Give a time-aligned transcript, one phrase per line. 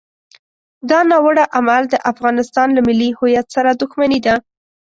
[0.89, 4.35] دا ناوړه عمل د افغانستان له ملي هویت سره دښمني ده.